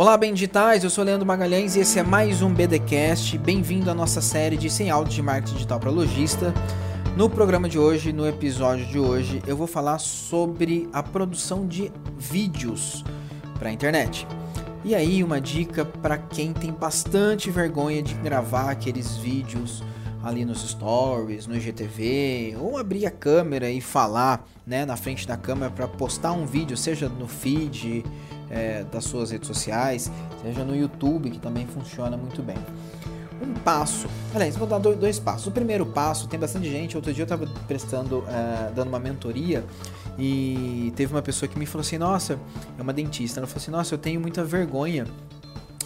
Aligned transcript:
Olá, 0.00 0.16
bem 0.16 0.32
digitais, 0.32 0.82
eu 0.82 0.88
sou 0.88 1.04
Leandro 1.04 1.26
Magalhães 1.26 1.76
e 1.76 1.80
esse 1.80 1.98
é 1.98 2.02
mais 2.02 2.40
um 2.40 2.50
BDcast. 2.50 3.36
Bem-vindo 3.36 3.90
à 3.90 3.94
nossa 3.94 4.22
série 4.22 4.56
de 4.56 4.70
100 4.70 4.90
áudios 4.90 5.14
de 5.14 5.20
marketing 5.20 5.52
digital 5.52 5.78
para 5.78 5.90
lojista. 5.90 6.54
No 7.18 7.28
programa 7.28 7.68
de 7.68 7.78
hoje, 7.78 8.10
no 8.10 8.26
episódio 8.26 8.86
de 8.86 8.98
hoje, 8.98 9.42
eu 9.46 9.54
vou 9.54 9.66
falar 9.66 9.98
sobre 9.98 10.88
a 10.90 11.02
produção 11.02 11.66
de 11.66 11.92
vídeos 12.16 13.04
para 13.58 13.68
a 13.68 13.72
internet. 13.72 14.26
E 14.82 14.94
aí, 14.94 15.22
uma 15.22 15.38
dica 15.38 15.84
para 15.84 16.16
quem 16.16 16.54
tem 16.54 16.72
bastante 16.72 17.50
vergonha 17.50 18.02
de 18.02 18.14
gravar 18.14 18.70
aqueles 18.70 19.18
vídeos 19.18 19.82
ali 20.22 20.44
nos 20.44 20.68
stories, 20.68 21.46
no 21.46 21.56
IGTV, 21.56 22.56
ou 22.60 22.76
abrir 22.76 23.06
a 23.06 23.10
câmera 23.10 23.70
e 23.70 23.80
falar 23.80 24.46
né, 24.66 24.84
na 24.84 24.96
frente 24.96 25.26
da 25.26 25.36
câmera 25.36 25.70
para 25.70 25.88
postar 25.88 26.32
um 26.32 26.46
vídeo, 26.46 26.76
seja 26.76 27.08
no 27.08 27.26
feed 27.26 28.04
é, 28.50 28.84
das 28.84 29.04
suas 29.04 29.30
redes 29.30 29.46
sociais, 29.46 30.10
seja 30.42 30.64
no 30.64 30.76
YouTube, 30.76 31.30
que 31.30 31.38
também 31.38 31.66
funciona 31.66 32.16
muito 32.16 32.42
bem. 32.42 32.58
Um 33.42 33.54
passo, 33.54 34.06
aliás, 34.34 34.54
vou 34.54 34.68
dar 34.68 34.78
dois, 34.78 35.18
passos. 35.18 35.46
O 35.46 35.50
primeiro 35.50 35.86
passo, 35.86 36.28
tem 36.28 36.38
bastante 36.38 36.68
gente. 36.68 36.94
Outro 36.94 37.10
dia 37.10 37.22
eu 37.22 37.24
estava 37.24 37.46
prestando, 37.66 38.22
é, 38.28 38.70
dando 38.72 38.88
uma 38.88 38.98
mentoria 38.98 39.64
e 40.18 40.92
teve 40.94 41.14
uma 41.14 41.22
pessoa 41.22 41.48
que 41.48 41.58
me 41.58 41.64
falou 41.64 41.80
assim: 41.80 41.96
Nossa, 41.96 42.38
é 42.78 42.82
uma 42.82 42.92
dentista. 42.92 43.40
Ela 43.40 43.46
falou 43.46 43.62
assim: 43.62 43.70
Nossa, 43.70 43.94
eu 43.94 43.98
tenho 43.98 44.20
muita 44.20 44.44
vergonha 44.44 45.06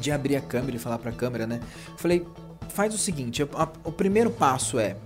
de 0.00 0.10
abrir 0.10 0.34
a 0.34 0.40
câmera 0.40 0.74
e 0.74 0.78
falar 0.80 0.98
para 0.98 1.10
a 1.10 1.14
câmera, 1.14 1.46
né? 1.46 1.60
Eu 1.88 1.98
falei: 1.98 2.26
Faz 2.68 2.94
o 2.94 2.98
seguinte: 2.98 3.42
a, 3.42 3.46
a, 3.54 3.68
o 3.84 3.92
primeiro 3.92 4.30
passo 4.30 4.78
é 4.78 4.96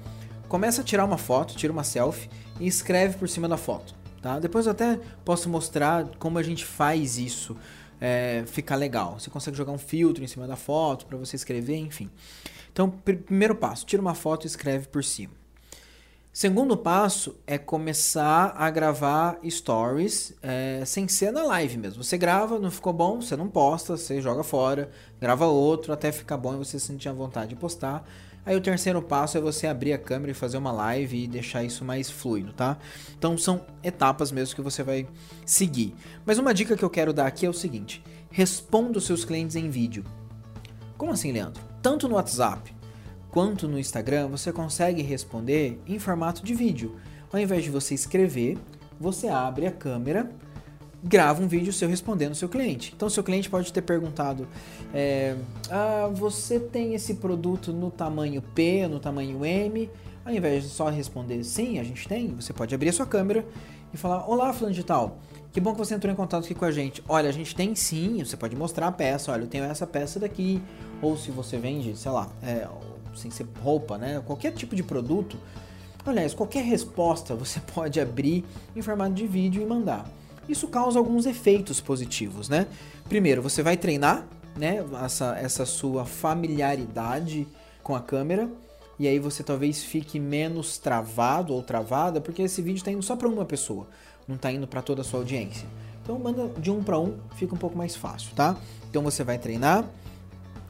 começa 0.49 0.81
a 0.81 0.85
tirar 0.85 1.05
uma 1.05 1.19
foto, 1.19 1.55
tira 1.55 1.73
uma 1.73 1.85
selfie 1.85 2.29
e 2.59 2.67
escreve 2.67 3.17
por 3.17 3.29
cima 3.29 3.49
da 3.49 3.57
foto. 3.57 3.95
Tá? 4.21 4.39
Depois 4.39 4.67
eu 4.67 4.73
até 4.73 5.01
posso 5.25 5.49
mostrar 5.49 6.07
como 6.19 6.39
a 6.39 6.43
gente 6.43 6.65
faz 6.65 7.17
isso 7.19 7.57
é, 8.01 8.45
ficar 8.47 8.77
legal. 8.77 9.19
Você 9.19 9.31
consegue 9.31 9.57
jogar 9.57 9.73
um 9.73 9.79
filtro 9.79 10.23
em 10.23 10.27
cima 10.27 10.47
da 10.47 10.57
foto 10.57 11.07
para 11.07 11.17
você 11.17 11.37
escrever, 11.37 11.77
enfim. 11.77 12.11
Então, 12.73 12.91
pr 12.91 13.15
primeiro 13.15 13.55
passo, 13.55 13.87
tira 13.87 14.01
uma 14.01 14.15
foto 14.15 14.45
e 14.45 14.47
escreve 14.47 14.89
por 14.89 15.02
cima. 15.02 15.40
Segundo 16.33 16.77
passo 16.77 17.35
é 17.45 17.59
começar 17.59 18.55
a 18.57 18.71
gravar 18.71 19.41
stories 19.49 20.33
é, 20.41 20.81
sem 20.87 21.09
ser 21.09 21.33
na 21.33 21.43
live 21.43 21.77
mesmo. 21.77 22.05
Você 22.05 22.17
grava, 22.17 22.57
não 22.57 22.71
ficou 22.71 22.93
bom, 22.93 23.21
você 23.21 23.37
não 23.37 23.49
posta, 23.49 23.97
você 23.97 24.21
joga 24.23 24.45
fora, 24.45 24.91
grava 25.21 25.47
outro 25.47 25.93
até 25.93 26.13
ficar 26.13 26.37
bom 26.37 26.55
e 26.55 26.59
você 26.59 26.79
sentir 26.79 27.09
a 27.09 27.13
vontade 27.13 27.51
de 27.51 27.57
postar. 27.57 28.09
Aí 28.47 28.55
o 28.55 28.61
terceiro 28.61 29.03
passo 29.03 29.39
é 29.39 29.41
você 29.41 29.67
abrir 29.67 29.93
a 29.93 29.99
câmera 29.99 30.31
e 30.31 30.35
fazer 30.35 30.57
uma 30.57 30.71
live 30.71 31.25
e 31.25 31.27
deixar 31.27 31.65
isso 31.65 31.85
mais 31.85 32.09
fluido, 32.09 32.53
tá? 32.53 32.79
Então 33.19 33.37
são 33.37 33.67
etapas 33.83 34.31
mesmo 34.31 34.55
que 34.55 34.63
você 34.63 34.85
vai 34.85 35.09
seguir. 35.45 35.97
Mas 36.25 36.39
uma 36.39 36.55
dica 36.55 36.77
que 36.77 36.85
eu 36.85 36.91
quero 36.91 37.13
dar 37.13 37.27
aqui 37.27 37.45
é 37.45 37.51
o 37.51 37.53
seguinte: 37.53 38.03
responda 38.31 38.99
os 38.99 39.05
seus 39.05 39.25
clientes 39.25 39.57
em 39.57 39.69
vídeo. 39.69 40.05
Como 40.97 41.11
assim, 41.11 41.33
Leandro? 41.33 41.61
Tanto 41.83 42.09
no 42.09 42.15
WhatsApp 42.15 42.80
quanto 43.31 43.69
no 43.69 43.79
Instagram, 43.79 44.29
você 44.29 44.53
consegue 44.53 45.03
responder 45.03 45.81
em 45.87 45.99
formato 45.99 46.45
de 46.45 46.55
vídeo. 46.55 46.97
Ao 47.33 47.39
invés 47.39 47.65
de 47.65 47.71
você 47.71 47.95
escrever, 47.95 48.59
você 48.99 49.29
abre 49.29 49.67
a 49.67 49.73
câmera 49.73 50.31
grava 51.03 51.43
um 51.43 51.49
vídeo 51.49 51.73
seu 51.73 51.89
respondendo 51.89 52.35
seu 52.35 52.49
cliente. 52.49 52.93
Então, 52.95 53.09
seu 53.09 53.23
cliente 53.23 53.49
pode 53.49 53.73
ter 53.73 53.83
perguntado: 53.83 54.47
é, 54.93 55.37
ah, 55.71 56.11
você 56.13 56.61
tem 56.61 56.95
esse 56.95 57.15
produto 57.15 57.73
no 57.73 57.91
tamanho 57.91 58.43
P, 58.43 58.87
no 58.87 59.01
tamanho 59.01 59.45
M? 59.45 59.91
Ao 60.25 60.33
invés 60.33 60.65
de 60.65 60.69
só 60.69 60.89
responder 60.89 61.43
sim, 61.45 61.79
a 61.79 61.85
gente 61.85 62.07
tem, 62.07 62.35
você 62.35 62.53
pode 62.53 62.75
abrir 62.75 62.91
a 62.91 62.93
sua 62.93 63.07
câmera 63.07 63.45
e 63.93 63.97
falar: 63.97 64.28
Olá, 64.28 64.53
fulano 64.53 64.83
tal. 64.84 65.19
Que 65.53 65.61
bom 65.61 65.73
que 65.73 65.78
você 65.78 65.95
entrou 65.95 66.12
em 66.12 66.17
contato 66.17 66.45
aqui 66.45 66.55
com 66.55 66.65
a 66.65 66.71
gente. 66.71 67.03
Olha, 67.09 67.28
a 67.28 67.33
gente 67.33 67.56
tem 67.56 67.75
sim, 67.75 68.23
você 68.25 68.37
pode 68.37 68.55
mostrar 68.55 68.87
a 68.87 68.93
peça. 68.93 69.33
Olha, 69.33 69.43
eu 69.43 69.49
tenho 69.49 69.65
essa 69.65 69.84
peça 69.84 70.21
daqui. 70.21 70.62
Ou 71.03 71.17
se 71.17 71.33
você 71.33 71.59
vende, 71.59 71.97
sei 71.97 72.11
lá, 72.12 72.28
é, 72.41 72.69
sem 73.15 73.31
ser 73.31 73.47
roupa, 73.62 73.99
né? 73.99 74.22
Qualquer 74.27 74.53
tipo 74.53 74.75
de 74.75 74.83
produto. 74.83 75.37
Aliás, 76.05 76.33
qualquer 76.34 76.65
resposta 76.65 77.34
você 77.34 77.61
pode 77.75 78.01
abrir 78.01 78.45
em 78.75 78.83
formato 78.83 79.15
de 79.15 79.27
vídeo 79.27 79.62
e 79.62 79.67
mandar 79.67 80.11
isso 80.51 80.69
causa 80.69 80.99
alguns 80.99 81.27
efeitos 81.27 81.81
positivos, 81.81 82.49
né? 82.49 82.67
Primeiro, 83.09 83.43
você 83.43 83.62
vai 83.62 83.77
treinar, 83.77 84.27
né, 84.57 84.84
essa, 85.05 85.37
essa 85.39 85.65
sua 85.65 86.05
familiaridade 86.05 87.47
com 87.83 87.95
a 87.95 88.01
câmera, 88.01 88.51
e 88.99 89.07
aí 89.09 89.19
você 89.19 89.43
talvez 89.43 89.83
fique 89.83 90.19
menos 90.19 90.77
travado 90.77 91.55
ou 91.55 91.63
travada, 91.63 92.21
porque 92.21 92.43
esse 92.43 92.61
vídeo 92.61 92.79
está 92.79 92.91
indo 92.91 93.03
só 93.03 93.17
para 93.17 93.29
uma 93.29 93.45
pessoa, 93.45 93.89
não 94.29 94.37
está 94.37 94.53
indo 94.53 94.67
para 94.67 94.83
toda 94.83 95.01
a 95.01 95.05
sua 95.05 95.21
audiência. 95.21 95.67
Então 96.03 96.19
manda 96.19 96.49
de 96.59 96.71
um 96.71 96.83
para 96.83 96.99
um, 96.99 97.17
fica 97.37 97.55
um 97.55 97.59
pouco 97.59 97.79
mais 97.79 97.95
fácil, 97.95 98.34
tá? 98.34 98.57
Então 98.91 99.03
você 99.03 99.23
vai 99.23 99.39
treinar, 99.39 99.84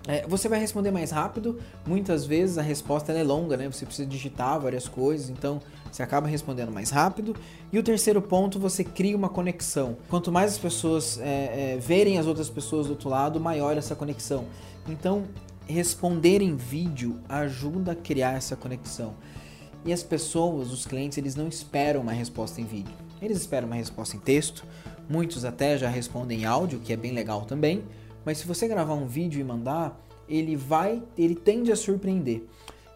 é, 0.07 0.27
você 0.27 0.49
vai 0.49 0.59
responder 0.59 0.91
mais 0.91 1.11
rápido, 1.11 1.59
muitas 1.87 2.25
vezes 2.25 2.57
a 2.57 2.63
resposta 2.63 3.13
é 3.13 3.23
longa, 3.23 3.57
né? 3.57 3.71
Você 3.71 3.85
precisa 3.85 4.09
digitar 4.09 4.59
várias 4.59 4.89
coisas, 4.89 5.29
então 5.29 5.61
você 5.93 6.03
acaba 6.03 6.27
respondendo 6.27 6.73
mais 6.73 6.91
rápido. 6.91 7.37
E 7.73 7.79
o 7.79 7.83
terceiro 7.83 8.23
ponto, 8.23 8.59
você 8.59 8.83
cria 8.83 9.17
uma 9.17 9.29
conexão. 9.29 9.97
Quanto 10.09 10.33
mais 10.33 10.53
as 10.53 10.59
pessoas 10.59 11.19
é, 11.21 11.75
é, 11.75 11.79
verem 11.79 12.19
as 12.19 12.27
outras 12.27 12.49
pessoas 12.49 12.87
do 12.87 12.93
outro 12.93 13.09
lado, 13.09 13.39
maior 13.39 13.77
essa 13.77 13.95
conexão. 13.95 14.47
Então, 14.89 15.25
responder 15.67 16.41
em 16.41 16.57
vídeo 16.57 17.21
ajuda 17.29 17.93
a 17.93 17.95
criar 17.95 18.37
essa 18.37 18.57
conexão. 18.57 19.15
E 19.85 19.93
as 19.93 20.03
pessoas, 20.03 20.73
os 20.73 20.87
clientes, 20.87 21.19
eles 21.19 21.35
não 21.35 21.49
esperam 21.49 22.01
uma 22.01 22.13
resposta 22.13 22.61
em 22.61 22.65
vídeo. 22.65 22.95
Eles 23.21 23.39
esperam 23.39 23.67
uma 23.67 23.77
resposta 23.77 24.17
em 24.17 24.21
texto. 24.21 24.65
Muitos 25.09 25.45
até 25.45 25.77
já 25.77 25.89
respondem 25.89 26.41
em 26.41 26.45
áudio, 26.45 26.81
que 26.81 26.93
é 26.93 26.97
bem 26.97 27.13
legal 27.13 27.43
também. 27.43 27.83
Mas 28.25 28.39
se 28.39 28.47
você 28.47 28.69
gravar 28.69 28.95
um 28.95 29.07
vídeo 29.07 29.41
e 29.41 29.45
mandar, 29.45 30.01
ele 30.29 30.57
vai, 30.57 31.03
ele 31.17 31.35
tende 31.35 31.73
a 31.73 31.77
surpreender. 31.77 32.45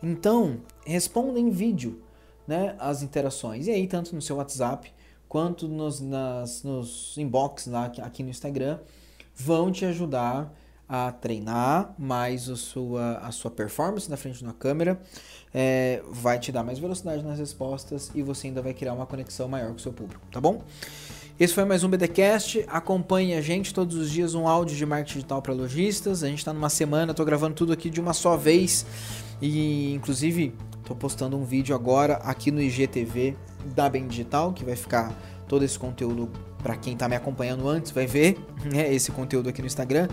Então, 0.02 0.60
responda 0.86 1.40
em 1.40 1.50
vídeo, 1.50 2.02
né, 2.46 2.76
as 2.78 3.02
interações. 3.02 3.66
E 3.66 3.70
aí, 3.70 3.86
tanto 3.86 4.14
no 4.14 4.22
seu 4.22 4.36
WhatsApp 4.36 4.92
quanto 5.28 5.66
nos, 5.66 6.00
nas, 6.00 6.62
nos 6.62 7.16
inbox 7.18 7.66
lá 7.66 7.86
aqui 8.02 8.22
no 8.22 8.30
Instagram, 8.30 8.78
vão 9.34 9.72
te 9.72 9.84
ajudar 9.84 10.54
a 10.88 11.10
treinar 11.10 11.94
mais 11.98 12.48
a 12.48 12.56
sua, 12.56 13.16
a 13.18 13.32
sua 13.32 13.50
performance 13.50 14.08
na 14.08 14.16
frente 14.16 14.38
de 14.38 14.44
uma 14.44 14.52
câmera, 14.52 15.00
é, 15.52 16.02
vai 16.10 16.38
te 16.38 16.52
dar 16.52 16.62
mais 16.62 16.78
velocidade 16.78 17.22
nas 17.22 17.38
respostas 17.38 18.10
e 18.14 18.22
você 18.22 18.48
ainda 18.48 18.60
vai 18.60 18.74
criar 18.74 18.92
uma 18.92 19.06
conexão 19.06 19.48
maior 19.48 19.70
com 19.70 19.76
o 19.76 19.80
seu 19.80 19.92
público, 19.92 20.24
tá 20.30 20.40
bom? 20.40 20.62
Esse 21.38 21.52
foi 21.52 21.64
mais 21.64 21.82
um 21.82 21.88
BDcast. 21.88 22.64
Acompanhe 22.68 23.34
a 23.34 23.40
gente 23.40 23.74
todos 23.74 23.96
os 23.96 24.08
dias 24.08 24.36
um 24.36 24.46
áudio 24.46 24.76
de 24.76 24.86
marketing 24.86 25.14
digital 25.14 25.42
para 25.42 25.52
lojistas. 25.52 26.22
A 26.22 26.28
gente 26.28 26.38
está 26.38 26.52
numa 26.52 26.68
semana, 26.68 27.10
estou 27.10 27.26
gravando 27.26 27.56
tudo 27.56 27.72
aqui 27.72 27.90
de 27.90 28.00
uma 28.00 28.12
só 28.12 28.36
vez 28.36 28.86
e 29.42 29.92
inclusive 29.94 30.54
estou 30.80 30.94
postando 30.94 31.36
um 31.36 31.44
vídeo 31.44 31.74
agora 31.74 32.18
aqui 32.18 32.52
no 32.52 32.62
IGTV 32.62 33.36
da 33.74 33.88
Bem 33.88 34.06
Digital 34.06 34.52
que 34.52 34.64
vai 34.64 34.76
ficar 34.76 35.12
todo 35.48 35.64
esse 35.64 35.76
conteúdo 35.76 36.30
para 36.64 36.76
quem 36.76 36.94
está 36.94 37.06
me 37.06 37.14
acompanhando 37.14 37.68
antes 37.68 37.92
vai 37.92 38.06
ver 38.06 38.38
né, 38.64 38.92
esse 38.92 39.12
conteúdo 39.12 39.50
aqui 39.50 39.60
no 39.60 39.66
Instagram. 39.66 40.08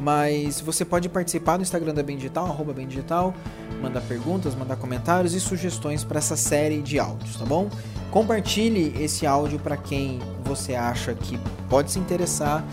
Mas 0.00 0.58
você 0.58 0.82
pode 0.82 1.10
participar 1.10 1.58
do 1.58 1.62
Instagram 1.62 1.92
da 1.92 2.02
Bem 2.02 2.16
Digital, 2.16 2.46
arroba 2.46 2.72
Bem 2.72 2.88
Digital, 2.88 3.34
mandar 3.82 4.00
perguntas, 4.00 4.54
mandar 4.54 4.76
comentários 4.76 5.34
e 5.34 5.40
sugestões 5.40 6.02
para 6.02 6.18
essa 6.18 6.36
série 6.36 6.80
de 6.80 6.98
áudios, 6.98 7.36
tá 7.36 7.44
bom? 7.44 7.68
Compartilhe 8.10 8.94
esse 8.98 9.26
áudio 9.26 9.58
para 9.58 9.76
quem 9.76 10.18
você 10.42 10.74
acha 10.74 11.14
que 11.14 11.38
pode 11.68 11.92
se 11.92 11.98
interessar. 11.98 12.64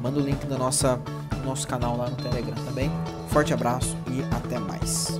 Manda 0.00 0.20
o 0.20 0.22
link 0.22 0.46
do 0.46 0.56
nossa, 0.56 1.00
nosso 1.44 1.66
canal 1.66 1.96
lá 1.96 2.08
no 2.08 2.16
Telegram 2.16 2.54
também. 2.64 2.90
Forte 3.28 3.52
abraço 3.52 3.96
e 4.12 4.22
até 4.34 4.60
mais. 4.60 5.18